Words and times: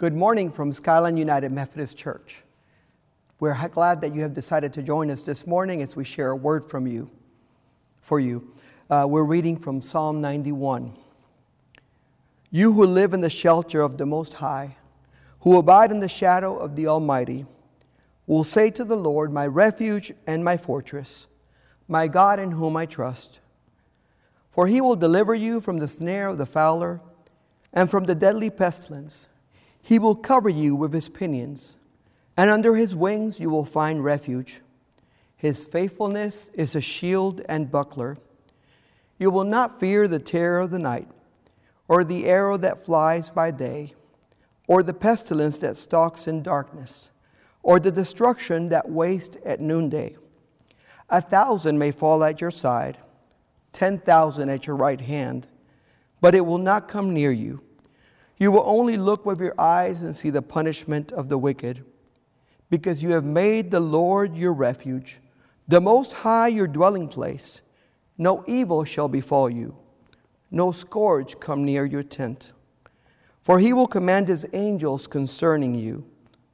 Good 0.00 0.14
morning 0.14 0.50
from 0.50 0.72
Skyland 0.72 1.18
United 1.18 1.52
Methodist 1.52 1.94
Church. 1.94 2.40
We're 3.38 3.68
glad 3.68 4.00
that 4.00 4.14
you 4.14 4.22
have 4.22 4.32
decided 4.32 4.72
to 4.72 4.82
join 4.82 5.10
us 5.10 5.24
this 5.24 5.46
morning 5.46 5.82
as 5.82 5.94
we 5.94 6.04
share 6.04 6.30
a 6.30 6.36
word 6.36 6.64
from 6.64 6.86
you. 6.86 7.10
For 8.00 8.18
you, 8.18 8.50
uh, 8.88 9.04
we're 9.06 9.24
reading 9.24 9.58
from 9.58 9.82
Psalm 9.82 10.22
91. 10.22 10.96
You 12.50 12.72
who 12.72 12.86
live 12.86 13.12
in 13.12 13.20
the 13.20 13.28
shelter 13.28 13.82
of 13.82 13.98
the 13.98 14.06
Most 14.06 14.32
High, 14.32 14.78
who 15.40 15.58
abide 15.58 15.90
in 15.90 16.00
the 16.00 16.08
shadow 16.08 16.56
of 16.56 16.76
the 16.76 16.86
Almighty, 16.86 17.44
will 18.26 18.42
say 18.42 18.70
to 18.70 18.86
the 18.86 18.96
Lord, 18.96 19.30
My 19.30 19.46
refuge 19.46 20.14
and 20.26 20.42
my 20.42 20.56
fortress, 20.56 21.26
my 21.88 22.08
God 22.08 22.40
in 22.40 22.52
whom 22.52 22.74
I 22.74 22.86
trust. 22.86 23.40
For 24.50 24.66
he 24.66 24.80
will 24.80 24.96
deliver 24.96 25.34
you 25.34 25.60
from 25.60 25.76
the 25.76 25.88
snare 25.88 26.28
of 26.28 26.38
the 26.38 26.46
fowler 26.46 27.02
and 27.70 27.90
from 27.90 28.04
the 28.04 28.14
deadly 28.14 28.48
pestilence. 28.48 29.28
He 29.82 29.98
will 29.98 30.14
cover 30.14 30.48
you 30.48 30.74
with 30.74 30.92
his 30.92 31.08
pinions, 31.08 31.76
and 32.36 32.50
under 32.50 32.74
his 32.74 32.94
wings 32.94 33.40
you 33.40 33.50
will 33.50 33.64
find 33.64 34.04
refuge. 34.04 34.60
His 35.36 35.66
faithfulness 35.66 36.50
is 36.54 36.74
a 36.74 36.80
shield 36.80 37.40
and 37.48 37.70
buckler. 37.70 38.18
You 39.18 39.30
will 39.30 39.44
not 39.44 39.80
fear 39.80 40.06
the 40.06 40.18
terror 40.18 40.60
of 40.60 40.70
the 40.70 40.78
night, 40.78 41.08
or 41.88 42.04
the 42.04 42.26
arrow 42.26 42.56
that 42.58 42.84
flies 42.84 43.30
by 43.30 43.50
day, 43.50 43.94
or 44.66 44.82
the 44.82 44.94
pestilence 44.94 45.58
that 45.58 45.76
stalks 45.76 46.26
in 46.28 46.42
darkness, 46.42 47.10
or 47.62 47.80
the 47.80 47.90
destruction 47.90 48.68
that 48.68 48.88
wastes 48.88 49.36
at 49.44 49.60
noonday. 49.60 50.16
A 51.08 51.20
thousand 51.20 51.78
may 51.78 51.90
fall 51.90 52.22
at 52.22 52.40
your 52.40 52.50
side, 52.52 52.98
ten 53.72 53.98
thousand 53.98 54.48
at 54.48 54.66
your 54.66 54.76
right 54.76 55.00
hand, 55.00 55.46
but 56.20 56.34
it 56.34 56.46
will 56.46 56.58
not 56.58 56.86
come 56.86 57.12
near 57.12 57.32
you. 57.32 57.62
You 58.40 58.50
will 58.50 58.64
only 58.64 58.96
look 58.96 59.26
with 59.26 59.38
your 59.38 59.54
eyes 59.60 60.00
and 60.00 60.16
see 60.16 60.30
the 60.30 60.40
punishment 60.40 61.12
of 61.12 61.28
the 61.28 61.36
wicked, 61.36 61.84
because 62.70 63.02
you 63.02 63.10
have 63.10 63.24
made 63.24 63.70
the 63.70 63.80
Lord 63.80 64.34
your 64.34 64.54
refuge, 64.54 65.20
the 65.68 65.80
Most 65.80 66.12
High 66.12 66.48
your 66.48 66.66
dwelling 66.66 67.06
place. 67.06 67.60
No 68.16 68.42
evil 68.46 68.82
shall 68.84 69.08
befall 69.08 69.50
you, 69.50 69.76
no 70.50 70.72
scourge 70.72 71.38
come 71.38 71.66
near 71.66 71.84
your 71.84 72.02
tent. 72.02 72.52
For 73.42 73.58
he 73.58 73.74
will 73.74 73.86
command 73.86 74.28
his 74.28 74.46
angels 74.54 75.06
concerning 75.06 75.74
you, 75.74 76.06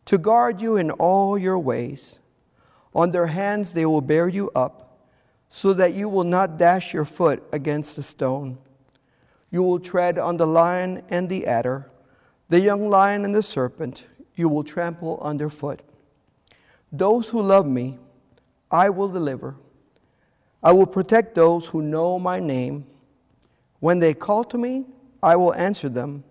to 0.06 0.18
guard 0.18 0.60
you 0.60 0.76
in 0.76 0.90
all 0.90 1.38
your 1.38 1.58
ways. 1.58 2.18
On 2.94 3.12
their 3.12 3.28
hands 3.28 3.74
they 3.74 3.86
will 3.86 4.00
bear 4.00 4.26
you 4.26 4.50
up, 4.56 5.06
so 5.48 5.72
that 5.74 5.94
you 5.94 6.08
will 6.08 6.24
not 6.24 6.58
dash 6.58 6.92
your 6.92 7.04
foot 7.04 7.44
against 7.52 7.96
a 7.96 8.02
stone. 8.02 8.58
You 9.50 9.62
will 9.62 9.78
tread 9.78 10.18
on 10.18 10.36
the 10.36 10.46
lion 10.46 11.02
and 11.08 11.28
the 11.28 11.46
adder, 11.46 11.90
the 12.48 12.60
young 12.60 12.88
lion 12.88 13.24
and 13.24 13.34
the 13.34 13.42
serpent, 13.42 14.06
you 14.34 14.48
will 14.48 14.64
trample 14.64 15.18
underfoot. 15.22 15.82
Those 16.92 17.30
who 17.30 17.42
love 17.42 17.66
me, 17.66 17.98
I 18.70 18.90
will 18.90 19.08
deliver. 19.08 19.56
I 20.62 20.72
will 20.72 20.86
protect 20.86 21.34
those 21.34 21.66
who 21.66 21.82
know 21.82 22.18
my 22.18 22.38
name. 22.38 22.86
When 23.80 23.98
they 23.98 24.14
call 24.14 24.44
to 24.44 24.58
me, 24.58 24.86
I 25.22 25.36
will 25.36 25.54
answer 25.54 25.88
them. 25.88 26.24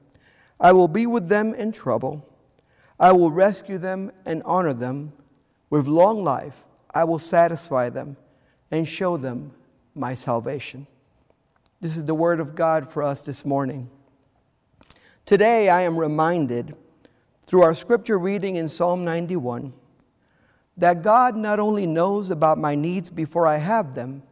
I 0.59 0.71
will 0.71 0.87
be 0.87 1.05
with 1.05 1.27
them 1.27 1.53
in 1.53 1.71
trouble. 1.71 2.27
I 2.99 3.11
will 3.11 3.31
rescue 3.31 3.77
them 3.77 4.11
and 4.25 4.41
honor 4.43 4.73
them. 4.73 5.13
With 5.69 5.87
long 5.87 6.23
life, 6.23 6.63
I 6.93 7.03
will 7.03 7.19
satisfy 7.19 7.89
them 7.89 8.15
and 8.71 8.87
show 8.87 9.17
them 9.17 9.51
my 9.93 10.13
salvation. 10.13 10.87
This 11.81 11.97
is 11.97 12.05
the 12.05 12.15
word 12.15 12.39
of 12.39 12.55
God 12.55 12.89
for 12.89 13.03
us 13.03 13.21
this 13.21 13.43
morning. 13.43 13.89
Today, 15.25 15.67
I 15.67 15.81
am 15.81 15.97
reminded 15.97 16.73
through 17.45 17.63
our 17.63 17.75
scripture 17.75 18.17
reading 18.17 18.55
in 18.55 18.69
Psalm 18.69 19.03
91 19.03 19.73
that 20.77 21.03
God 21.03 21.35
not 21.35 21.59
only 21.59 21.85
knows 21.85 22.29
about 22.29 22.57
my 22.57 22.75
needs 22.75 23.09
before 23.09 23.45
I 23.45 23.57
have 23.57 23.93
them, 23.93 24.23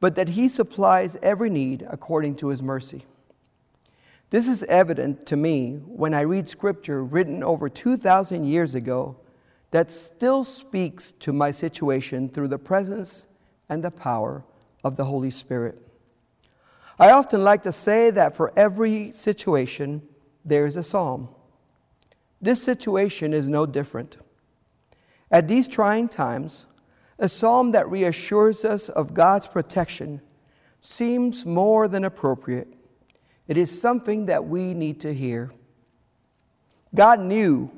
but 0.00 0.16
that 0.16 0.30
He 0.30 0.48
supplies 0.48 1.16
every 1.22 1.48
need 1.48 1.86
according 1.88 2.36
to 2.36 2.48
His 2.48 2.62
mercy. 2.62 3.06
This 4.28 4.46
is 4.46 4.62
evident 4.64 5.24
to 5.26 5.36
me 5.36 5.76
when 5.86 6.12
I 6.12 6.22
read 6.22 6.48
scripture 6.48 7.02
written 7.02 7.42
over 7.42 7.70
2,000 7.70 8.44
years 8.44 8.74
ago 8.74 9.16
that 9.70 9.90
still 9.90 10.44
speaks 10.44 11.12
to 11.20 11.32
my 11.32 11.50
situation 11.50 12.28
through 12.28 12.48
the 12.48 12.58
presence 12.58 13.26
and 13.68 13.82
the 13.82 13.90
power 13.90 14.44
of 14.84 14.96
the 14.96 15.04
Holy 15.06 15.30
Spirit. 15.30 15.85
I 16.98 17.10
often 17.10 17.44
like 17.44 17.62
to 17.64 17.72
say 17.72 18.10
that 18.10 18.34
for 18.34 18.52
every 18.56 19.10
situation, 19.12 20.02
there 20.44 20.66
is 20.66 20.76
a 20.76 20.82
psalm. 20.82 21.28
This 22.40 22.62
situation 22.62 23.34
is 23.34 23.48
no 23.48 23.66
different. 23.66 24.16
At 25.30 25.48
these 25.48 25.68
trying 25.68 26.08
times, 26.08 26.64
a 27.18 27.28
psalm 27.28 27.72
that 27.72 27.90
reassures 27.90 28.64
us 28.64 28.88
of 28.88 29.12
God's 29.12 29.46
protection 29.46 30.22
seems 30.80 31.44
more 31.44 31.88
than 31.88 32.04
appropriate. 32.04 32.68
It 33.48 33.58
is 33.58 33.80
something 33.80 34.26
that 34.26 34.46
we 34.46 34.72
need 34.72 35.00
to 35.00 35.12
hear. 35.12 35.52
God 36.94 37.20
knew 37.20 37.70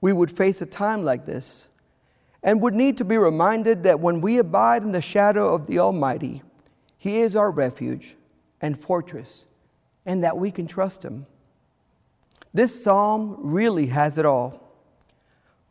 we 0.00 0.12
would 0.12 0.30
face 0.30 0.60
a 0.60 0.66
time 0.66 1.04
like 1.04 1.26
this 1.26 1.68
and 2.42 2.60
would 2.62 2.74
need 2.74 2.98
to 2.98 3.04
be 3.04 3.18
reminded 3.18 3.84
that 3.84 4.00
when 4.00 4.20
we 4.20 4.38
abide 4.38 4.82
in 4.82 4.92
the 4.92 5.02
shadow 5.02 5.54
of 5.54 5.66
the 5.66 5.78
Almighty, 5.78 6.42
He 6.96 7.20
is 7.20 7.36
our 7.36 7.50
refuge 7.50 8.16
and 8.60 8.78
fortress, 8.78 9.46
and 10.06 10.22
that 10.24 10.36
we 10.36 10.50
can 10.50 10.66
trust 10.66 11.04
Him. 11.04 11.26
This 12.52 12.82
psalm 12.82 13.36
really 13.38 13.86
has 13.86 14.18
it 14.18 14.26
all 14.26 14.70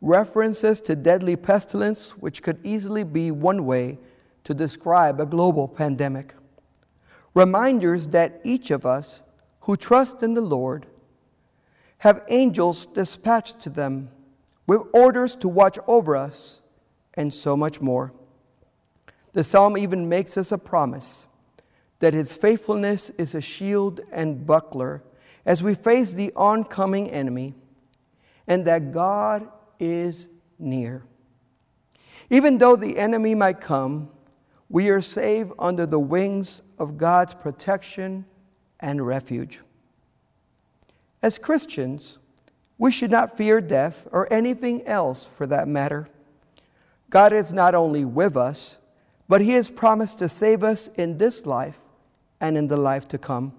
references 0.00 0.80
to 0.80 0.96
deadly 0.96 1.36
pestilence, 1.36 2.16
which 2.16 2.42
could 2.42 2.58
easily 2.64 3.04
be 3.04 3.30
one 3.30 3.66
way 3.66 3.98
to 4.44 4.54
describe 4.54 5.20
a 5.20 5.26
global 5.26 5.68
pandemic, 5.68 6.34
reminders 7.34 8.08
that 8.08 8.40
each 8.42 8.70
of 8.70 8.86
us 8.86 9.20
who 9.60 9.76
trust 9.76 10.22
in 10.22 10.34
the 10.34 10.40
Lord 10.40 10.86
have 11.98 12.22
angels 12.28 12.86
dispatched 12.86 13.60
to 13.60 13.68
them 13.68 14.08
with 14.66 14.80
orders 14.94 15.36
to 15.36 15.48
watch 15.48 15.78
over 15.86 16.16
us, 16.16 16.62
and 17.14 17.34
so 17.34 17.56
much 17.56 17.80
more. 17.80 18.12
The 19.32 19.44
psalm 19.44 19.76
even 19.76 20.08
makes 20.08 20.38
us 20.38 20.52
a 20.52 20.58
promise 20.58 21.26
that 22.00 22.14
his 22.14 22.34
faithfulness 22.34 23.10
is 23.10 23.34
a 23.34 23.40
shield 23.40 24.00
and 24.10 24.46
buckler 24.46 25.02
as 25.46 25.62
we 25.62 25.74
face 25.74 26.12
the 26.12 26.32
oncoming 26.34 27.10
enemy, 27.10 27.54
and 28.46 28.64
that 28.66 28.92
God 28.92 29.48
is 29.78 30.28
near. 30.58 31.02
Even 32.28 32.58
though 32.58 32.76
the 32.76 32.98
enemy 32.98 33.34
might 33.34 33.60
come, 33.60 34.10
we 34.68 34.88
are 34.88 35.00
safe 35.00 35.48
under 35.58 35.86
the 35.86 35.98
wings 35.98 36.62
of 36.78 36.96
God's 36.96 37.34
protection 37.34 38.24
and 38.78 39.06
refuge. 39.06 39.60
As 41.22 41.38
Christians, 41.38 42.18
we 42.78 42.90
should 42.90 43.10
not 43.10 43.36
fear 43.36 43.60
death 43.60 44.06
or 44.10 44.32
anything 44.32 44.86
else 44.86 45.26
for 45.26 45.46
that 45.46 45.68
matter. 45.68 46.08
God 47.10 47.32
is 47.32 47.52
not 47.52 47.74
only 47.74 48.04
with 48.04 48.36
us, 48.36 48.78
but 49.28 49.40
He 49.40 49.50
has 49.50 49.68
promised 49.68 50.18
to 50.20 50.28
save 50.28 50.62
us 50.62 50.88
in 50.96 51.18
this 51.18 51.44
life 51.44 51.80
and 52.40 52.56
in 52.56 52.68
the 52.68 52.76
life 52.76 53.06
to 53.08 53.18
come. 53.18 53.52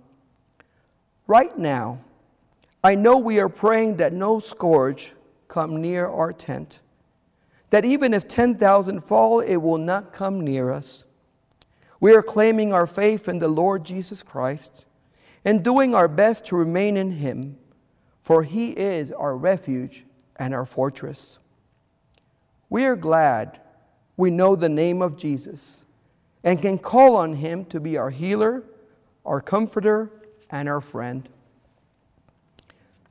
Right 1.27 1.57
now, 1.57 1.99
I 2.83 2.95
know 2.95 3.17
we 3.17 3.39
are 3.39 3.49
praying 3.49 3.97
that 3.97 4.11
no 4.11 4.39
scourge 4.39 5.13
come 5.47 5.81
near 5.81 6.07
our 6.07 6.33
tent, 6.33 6.79
that 7.69 7.85
even 7.85 8.13
if 8.13 8.27
10,000 8.27 9.01
fall, 9.01 9.39
it 9.39 9.57
will 9.57 9.77
not 9.77 10.13
come 10.13 10.41
near 10.41 10.71
us. 10.71 11.05
We 11.99 12.15
are 12.15 12.23
claiming 12.23 12.73
our 12.73 12.87
faith 12.87 13.29
in 13.29 13.39
the 13.39 13.47
Lord 13.47 13.85
Jesus 13.85 14.23
Christ 14.23 14.85
and 15.45 15.63
doing 15.63 15.93
our 15.93 16.07
best 16.07 16.45
to 16.45 16.55
remain 16.55 16.97
in 16.97 17.11
Him, 17.11 17.57
for 18.23 18.43
He 18.43 18.71
is 18.71 19.11
our 19.11 19.37
refuge 19.37 20.05
and 20.35 20.53
our 20.53 20.65
fortress. 20.65 21.37
We 22.69 22.85
are 22.85 22.95
glad 22.95 23.59
we 24.17 24.31
know 24.31 24.55
the 24.55 24.69
name 24.69 25.01
of 25.01 25.17
Jesus 25.17 25.83
and 26.43 26.61
can 26.61 26.79
call 26.79 27.15
on 27.15 27.33
Him 27.33 27.65
to 27.65 27.79
be 27.79 27.97
our 27.97 28.09
healer, 28.09 28.63
our 29.25 29.41
comforter, 29.41 30.11
and 30.49 30.67
our 30.67 30.81
friend. 30.81 31.29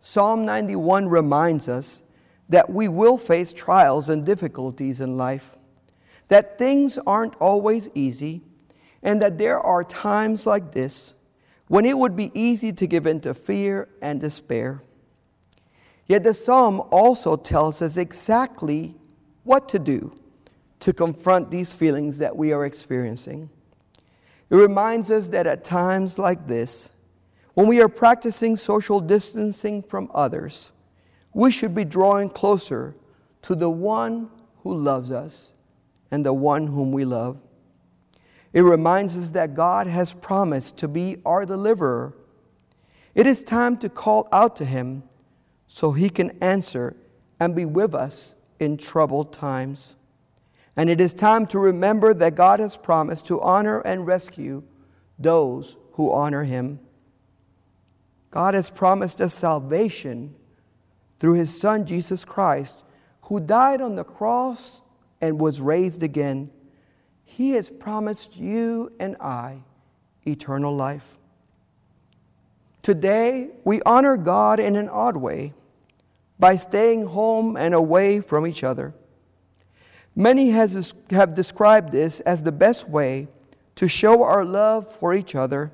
Psalm 0.01 0.45
91 0.45 1.09
reminds 1.09 1.69
us 1.69 2.03
that 2.49 2.71
we 2.71 2.89
will 2.89 3.17
face 3.17 3.53
trials 3.53 4.09
and 4.09 4.25
difficulties 4.25 5.01
in 5.01 5.17
life, 5.17 5.57
that 6.29 6.59
things 6.59 6.99
aren't 7.07 7.35
always 7.37 7.89
easy, 7.95 8.43
and 9.03 9.23
that 9.23 9.39
there 9.39 9.61
are 9.61 9.85
times 9.85 10.47
like 10.47 10.73
this 10.73 11.15
when 11.69 11.87
it 11.87 11.97
would 11.97 12.17
be 12.17 12.33
easy 12.35 12.73
to 12.73 12.87
give 12.87 13.07
in 13.07 13.21
to 13.21 13.33
fear 13.33 13.89
and 14.03 14.21
despair. 14.21 14.83
Yet 16.07 16.25
the 16.25 16.35
psalm 16.35 16.83
also 16.91 17.37
tells 17.37 17.81
us 17.81 17.97
exactly 17.97 18.97
what 19.45 19.69
to 19.69 19.79
do 19.79 20.19
to 20.81 20.93
confront 20.93 21.51
these 21.51 21.73
feelings 21.73 22.19
that 22.19 22.37
we 22.37 22.53
are 22.53 22.65
experiencing. 22.65 23.49
It 24.51 24.57
reminds 24.57 25.11
us 25.11 25.29
that 25.29 25.47
at 25.47 25.63
times 25.65 26.19
like 26.19 26.47
this, 26.49 26.91
when 27.55 27.69
we 27.69 27.81
are 27.81 27.89
practicing 27.89 28.57
social 28.57 29.01
distancing 29.01 29.83
from 29.83 30.11
others, 30.13 30.73
we 31.33 31.51
should 31.51 31.75
be 31.75 31.85
drawing 31.85 32.29
closer 32.31 32.95
to 33.43 33.55
the 33.55 33.71
one 33.71 34.31
who 34.63 34.75
loves 34.75 35.11
us 35.11 35.53
and 36.11 36.27
the 36.27 36.33
one 36.33 36.67
whom 36.67 36.91
we 36.91 37.05
love. 37.05 37.39
It 38.53 38.63
reminds 38.63 39.17
us 39.17 39.31
that 39.31 39.55
God 39.55 39.87
has 39.87 40.13
promised 40.13 40.77
to 40.79 40.89
be 40.89 41.19
our 41.25 41.47
deliverer. 41.47 42.15
It 43.15 43.27
is 43.27 43.45
time 43.45 43.77
to 43.79 43.89
call 43.89 44.29
out 44.33 44.57
to 44.57 44.65
Him 44.65 45.05
so 45.69 45.93
He 45.93 46.11
can 46.11 46.37
answer 46.43 46.97
and 47.39 47.55
be 47.55 47.65
with 47.65 47.95
us 47.95 48.35
in 48.59 48.77
troubled 48.77 49.33
times. 49.33 49.95
And 50.77 50.89
it 50.89 51.01
is 51.01 51.13
time 51.13 51.47
to 51.49 51.59
remember 51.59 52.15
that 52.15 52.35
God 52.35 52.61
has 52.61 52.77
promised 52.77 53.27
to 53.27 53.41
honor 53.41 53.81
and 53.81 54.07
rescue 54.07 54.63
those 55.19 55.77
who 55.93 56.13
honor 56.13 56.45
Him. 56.45 56.81
God 58.31 58.55
has 58.55 58.71
promised 58.71 59.21
us 59.21 59.35
salvation 59.35 60.35
through 61.19 61.35
His 61.35 61.59
Son, 61.59 61.85
Jesus 61.85 62.25
Christ, 62.25 62.85
who 63.23 63.41
died 63.41 63.81
on 63.81 63.97
the 63.97 64.05
cross 64.05 64.81
and 65.21 65.41
was 65.41 65.61
raised 65.61 66.03
again. 66.03 66.51
He 67.25 67.53
has 67.53 67.69
promised 67.69 68.37
you 68.37 68.93
and 68.99 69.17
I 69.21 69.63
eternal 70.27 70.75
life. 70.75 71.19
Today, 72.83 73.51
we 73.65 73.83
honor 73.83 74.17
God 74.17 74.59
in 74.59 74.77
an 74.77 74.89
odd 74.89 75.17
way 75.17 75.53
by 76.39 76.57
staying 76.57 77.07
home 77.07 77.57
and 77.57 77.75
away 77.75 78.21
from 78.21 78.47
each 78.47 78.65
other. 78.65 78.95
Many 80.15 80.51
has, 80.51 80.95
have 81.11 81.35
described 81.35 81.93
this 81.93 82.21
as 82.21 82.43
the 82.43 82.53
best 82.53 82.89
way 82.89 83.29
to 83.77 83.89
show 83.89 84.23
our 84.23 84.45
love 84.45 84.87
for 84.87 85.15
each 85.15 85.35
other 85.35 85.73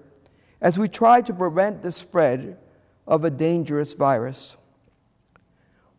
as 0.60 0.78
we 0.78 0.88
try 0.88 1.20
to 1.22 1.32
prevent 1.32 1.82
the 1.82 1.92
spread 1.92 2.58
of 3.06 3.24
a 3.24 3.30
dangerous 3.30 3.94
virus. 3.94 4.56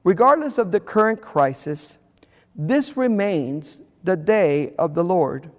Regardless 0.04 0.58
of 0.58 0.72
the 0.72 0.80
current 0.80 1.22
crisis, 1.22 1.98
this 2.56 2.96
remains 2.96 3.82
the 4.04 4.16
day 4.16 4.74
of 4.80 4.94
the 4.94 5.04
Lord, 5.04 5.52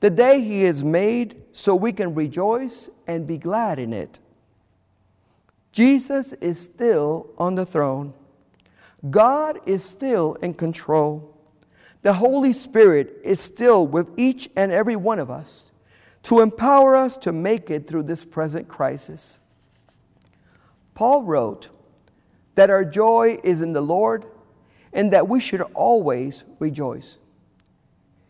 the 0.00 0.10
day 0.10 0.40
He 0.40 0.62
has 0.62 0.82
made 0.82 1.42
so 1.52 1.74
we 1.74 1.92
can 1.92 2.14
rejoice 2.14 2.88
and 3.06 3.26
be 3.26 3.38
glad 3.38 3.78
in 3.78 3.92
it. 3.92 4.20
Jesus 5.72 6.32
is 6.34 6.58
still 6.58 7.30
on 7.36 7.56
the 7.56 7.66
throne. 7.66 8.14
God 9.10 9.60
is 9.66 9.84
still 9.84 10.34
in 10.34 10.54
control. 10.54 11.33
The 12.04 12.12
Holy 12.12 12.52
Spirit 12.52 13.22
is 13.24 13.40
still 13.40 13.86
with 13.86 14.10
each 14.18 14.50
and 14.54 14.70
every 14.70 14.94
one 14.94 15.18
of 15.18 15.30
us 15.30 15.70
to 16.24 16.40
empower 16.40 16.94
us 16.94 17.16
to 17.16 17.32
make 17.32 17.70
it 17.70 17.86
through 17.86 18.02
this 18.02 18.26
present 18.26 18.68
crisis. 18.68 19.40
Paul 20.94 21.22
wrote 21.22 21.70
that 22.56 22.68
our 22.68 22.84
joy 22.84 23.40
is 23.42 23.62
in 23.62 23.72
the 23.72 23.80
Lord 23.80 24.26
and 24.92 25.14
that 25.14 25.28
we 25.28 25.40
should 25.40 25.62
always 25.72 26.44
rejoice. 26.58 27.16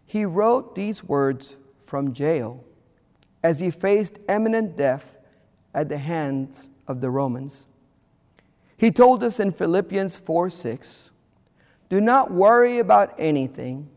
He 0.07 0.25
wrote 0.25 0.77
these 0.77 1.03
words 1.03 1.57
from 1.85 2.13
jail 2.13 2.63
as 3.43 3.59
he 3.59 3.73
faced 3.73 4.21
imminent 4.29 4.77
death 4.77 5.17
at 5.75 5.89
the 5.89 5.99
hands 5.99 6.71
of 6.87 7.01
the 7.01 7.11
Romans. 7.11 7.67
He 8.77 8.93
told 8.93 9.25
us 9.25 9.41
in 9.41 9.51
Philippians 9.51 10.17
4 10.17 10.49
6, 10.49 11.11
do 11.89 12.01
not 12.01 12.31
worry 12.31 12.79
about 12.79 13.15
anything, 13.19 13.89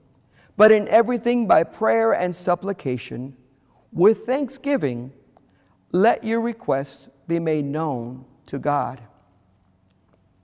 but 0.55 0.71
in 0.71 0.87
everything 0.87 1.47
by 1.47 1.63
prayer 1.63 2.13
and 2.13 2.35
supplication, 2.35 3.35
with 3.91 4.25
thanksgiving, 4.25 5.13
let 5.91 6.23
your 6.23 6.41
requests 6.41 7.09
be 7.27 7.39
made 7.39 7.65
known 7.65 8.25
to 8.47 8.59
God. 8.59 9.01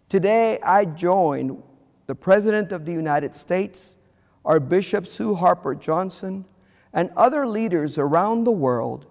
Today, 0.10 0.60
I 0.62 0.86
join 0.86 1.62
the 2.08 2.16
President 2.16 2.72
of 2.72 2.86
the 2.86 2.92
United 2.92 3.36
States, 3.36 3.98
our 4.46 4.60
Bishop 4.60 5.08
Sue 5.08 5.36
Haupert-Johnson, 5.36 6.46
and 6.94 7.10
other 7.18 7.48
leaders 7.48 7.98
around 7.98 8.44
the 8.44 8.52
world 8.52 9.06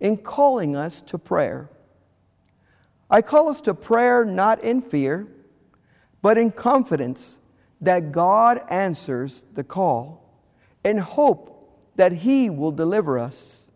in 0.00 0.16
calling 0.16 0.74
us 0.74 1.00
to 1.02 1.18
prayer. 1.18 1.70
I 3.10 3.22
call 3.22 3.48
us 3.48 3.60
to 3.62 3.74
prayer 3.74 4.24
not 4.24 4.62
in 4.62 4.82
fear, 4.82 5.28
but 6.20 6.36
in 6.36 6.50
confidence 6.50 7.38
that 7.80 8.12
God 8.12 8.60
answers 8.68 9.44
the 9.54 9.64
call, 9.64 10.24
in 10.84 10.98
hope 10.98 11.54
that 11.96 12.12
He 12.12 12.50
will 12.50 12.72
deliver 12.72 13.18
us, 13.18 13.70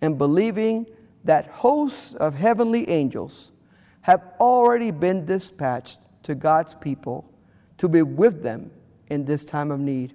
and 0.00 0.18
believing 0.18 0.86
that 1.24 1.46
hosts 1.46 2.14
of 2.14 2.34
heavenly 2.34 2.88
angels 2.88 3.52
have 4.02 4.22
already 4.40 4.90
been 4.90 5.24
dispatched 5.24 6.00
to 6.24 6.34
God's 6.34 6.74
people 6.74 7.30
to 7.78 7.88
be 7.88 8.02
with 8.02 8.42
them 8.42 8.70
in 9.08 9.24
this 9.24 9.44
time 9.44 9.70
of 9.70 9.80
need. 9.80 10.14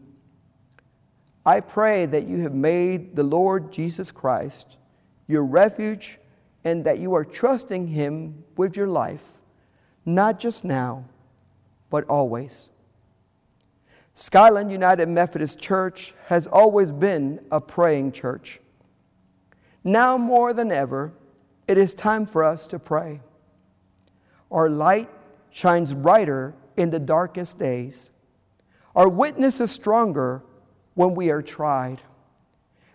I 1.46 1.62
pray 1.62 2.06
that 2.06 2.28
you 2.28 2.42
have 2.42 2.54
made 2.54 3.16
the 3.16 3.24
Lord 3.24 3.72
Jesus 3.72 4.12
Christ 4.12 4.78
your 5.28 5.44
refuge 5.44 6.20
and 6.64 6.84
that 6.84 7.00
you 7.00 7.14
are 7.14 7.24
trusting 7.24 7.88
Him 7.88 8.44
with 8.58 8.76
your 8.76 8.88
life, 8.88 9.24
not 10.06 10.40
just 10.40 10.66
now, 10.66 11.06
but 11.90 12.04
always. 12.06 12.70
Skyland 14.20 14.72
United 14.72 15.08
Methodist 15.08 15.60
Church 15.60 16.16
has 16.26 16.48
always 16.48 16.92
been 16.92 17.40
a 17.52 17.62
praying 17.62 18.14
church. 18.14 18.60
Now 19.84 20.18
more 20.18 20.54
than 20.56 20.72
ever, 20.72 21.14
it 21.68 21.78
is 21.78 21.94
time 21.94 22.26
for 22.26 22.44
us 22.44 22.66
to 22.70 22.80
pray. 22.80 23.22
Our 24.50 24.72
light 24.72 25.08
shines 25.52 25.94
brighter 25.94 26.56
in 26.76 26.90
the 26.90 27.00
darkest 27.00 27.60
days. 27.60 28.10
Our 28.96 29.08
witness 29.08 29.62
is 29.62 29.70
stronger 29.70 30.42
when 30.96 31.14
we 31.14 31.30
are 31.30 31.44
tried. 31.44 32.02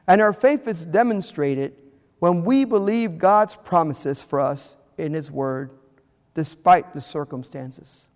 And 0.09 0.21
our 0.21 0.33
faith 0.33 0.67
is 0.67 0.85
demonstrated 0.85 1.73
when 2.19 2.43
we 2.43 2.65
believe 2.65 3.19
God's 3.19 3.55
promises 3.55 4.21
for 4.21 4.41
us 4.41 4.77
in 4.99 5.15
His 5.15 5.31
Word, 5.31 5.71
despite 6.35 6.93
the 6.93 7.01
circumstances. 7.01 8.11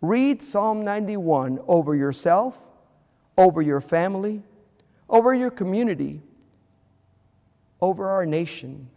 Read 0.00 0.42
Psalm 0.42 0.82
91 0.82 1.60
over 1.66 1.94
yourself, 1.94 2.58
over 3.38 3.62
your 3.62 3.80
family, 3.80 4.42
over 5.08 5.34
your 5.34 5.50
community, 5.50 6.20
over 7.80 8.08
our 8.08 8.26
nation, 8.26 8.88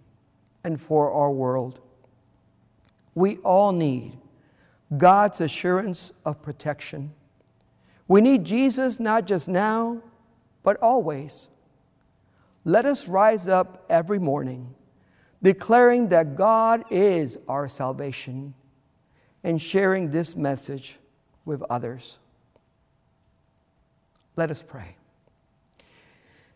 and 0.63 0.80
for 0.80 1.12
our 1.12 1.31
world. 1.31 1.80
We 3.16 3.38
all 3.38 3.72
need 3.72 4.18
God's 4.98 5.42
assurance 5.42 6.12
of 6.25 6.42
protection. 6.42 7.13
We 8.07 8.21
need 8.21 8.44
Jesus 8.44 9.00
not 9.00 9.26
just 9.26 9.47
now, 9.47 10.02
but 10.64 10.78
always. 10.78 11.50
Let 12.66 12.85
us 12.85 13.07
rise 13.07 13.47
up 13.47 13.85
every 13.90 14.19
morning 14.19 14.73
declaring 15.42 16.09
that 16.09 16.35
God 16.35 16.83
is 16.90 17.38
our 17.47 17.68
salvation 17.68 18.54
and 19.44 19.62
sharing 19.62 20.12
this 20.12 20.36
message 20.36 20.98
with 21.46 21.64
others. 21.69 22.19
Let 24.36 24.52
us 24.52 24.62
pray. 24.62 24.96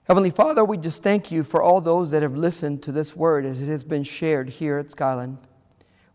Heavenly 0.06 0.32
Father, 0.32 0.66
we 0.66 0.78
just 0.78 1.02
thank 1.02 1.32
you 1.32 1.44
for 1.44 1.64
all 1.64 1.80
those 1.80 2.12
that 2.12 2.24
have 2.24 2.36
listened 2.36 2.84
to 2.84 2.92
this 2.92 3.16
word 3.16 3.46
as 3.46 3.62
it 3.62 3.68
has 3.68 3.84
been 3.84 4.04
shared 4.04 4.50
here 4.50 4.78
at 4.78 4.92
Skyland. 4.92 5.38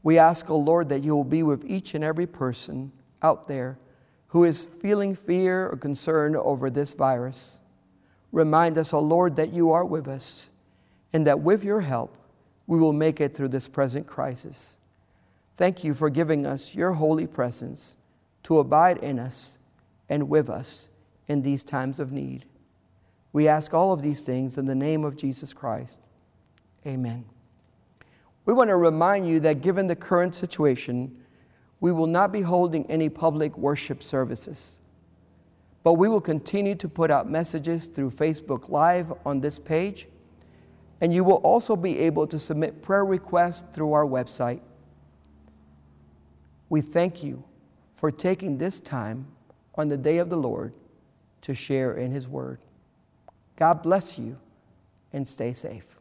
We 0.03 0.19
ask, 0.19 0.51
O 0.51 0.55
oh 0.55 0.59
Lord, 0.59 0.91
that 0.91 1.03
you 1.03 1.15
will 1.17 1.25
be 1.25 1.43
with 1.43 1.65
each 1.67 1.95
and 1.95 2.05
every 2.05 2.27
person 2.27 2.93
out 3.23 3.49
there 3.49 3.79
who 4.29 4.45
is 4.45 4.69
feeling 4.81 5.15
fear 5.15 5.69
or 5.69 5.77
concern 5.77 6.37
over 6.37 6.69
this 6.69 6.93
virus. 6.93 7.61
Remind 8.31 8.77
us, 8.77 8.93
O 8.93 8.99
oh 8.99 9.03
Lord, 9.03 9.37
that 9.37 9.53
you 9.53 9.73
are 9.73 9.85
with 9.85 10.07
us 10.07 10.51
and 11.13 11.27
that 11.27 11.41
with 11.41 11.65
your 11.65 11.81
help, 11.81 12.15
we 12.67 12.79
will 12.79 12.93
make 12.93 13.21
it 13.21 13.35
through 13.35 13.49
this 13.49 13.67
present 13.67 14.07
crisis. 14.07 14.79
Thank 15.59 15.83
you 15.83 15.93
for 15.93 16.09
giving 16.09 16.47
us 16.47 16.73
your 16.77 16.93
holy 16.93 17.27
presence 17.27 17.97
to 18.45 18.61
abide 18.61 18.99
in 18.99 19.19
us 19.19 19.59
and 20.09 20.29
with 20.29 20.49
us 20.49 20.89
in 21.27 21.43
these 21.43 21.65
times 21.65 21.99
of 21.99 22.13
need. 22.13 22.45
We 23.33 23.49
ask 23.49 23.75
all 23.75 23.93
of 23.93 24.01
these 24.01 24.21
things 24.21 24.57
in 24.57 24.67
the 24.67 24.75
name 24.77 25.05
of 25.05 25.17
Jesus 25.17 25.53
Christ. 25.53 25.99
Amen. 26.87 27.25
We 28.45 28.55
want 28.55 28.69
to 28.69 28.77
remind 28.77 29.29
you 29.29 29.41
that 29.41 29.61
given 29.61 29.89
the 29.89 29.97
current 29.97 30.33
situation, 30.33 31.25
we 31.81 31.91
will 31.91 32.07
not 32.07 32.31
be 32.31 32.41
holding 32.41 32.89
any 32.89 33.09
public 33.09 33.59
worship 33.59 34.01
services. 34.01 34.79
But 35.83 35.95
we 35.95 36.09
will 36.09 36.21
continue 36.21 36.77
to 36.77 36.89
put 36.89 37.11
out 37.11 37.29
messages 37.29 37.89
through 37.89 38.13
Facebook 38.13 38.69
Live 38.69 39.13
on 39.27 39.41
this 39.41 39.59
page, 39.59 40.07
and 41.01 41.13
you 41.13 41.25
will 41.25 41.37
also 41.37 41.75
be 41.75 41.99
able 41.99 42.29
to 42.29 42.39
submit 42.39 42.81
prayer 42.81 43.05
requests 43.05 43.65
through 43.73 43.93
our 43.93 44.07
website. 44.07 44.61
We 46.69 46.81
thank 46.81 47.23
you 47.23 47.45
for 47.97 48.11
taking 48.11 48.59
this 48.59 48.81
time 48.81 49.27
on 49.75 49.89
the 49.89 49.97
day 49.97 50.19
of 50.19 50.31
the 50.31 50.37
Lord 50.37 50.73
to 51.43 51.55
share 51.55 51.95
in 51.95 52.11
His 52.11 52.29
Word. 52.29 52.59
God 53.57 53.83
bless 53.83 54.19
you 54.19 54.39
and 55.13 55.27
stay 55.27 55.53
safe. 55.53 55.98